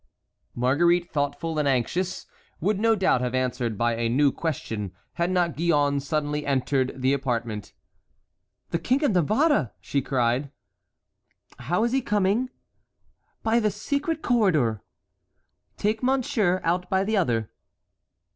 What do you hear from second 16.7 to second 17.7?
by the other."